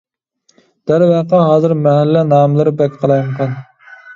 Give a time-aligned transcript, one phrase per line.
[0.91, 3.57] دەرۋەقە، ھازىر مەھەللە ناملىرى بەك قالايمىقان.